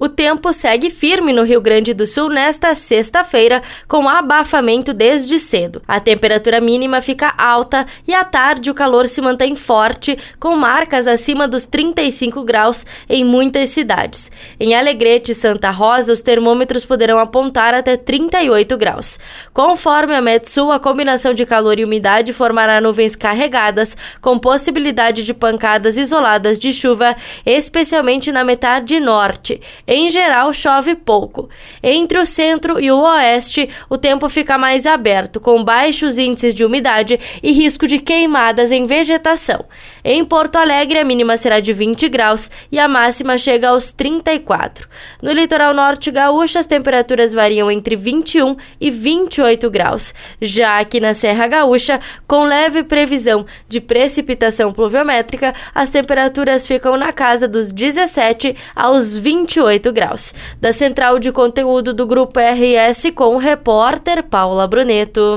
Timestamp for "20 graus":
41.72-42.50